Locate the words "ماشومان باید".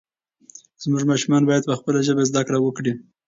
1.11-1.67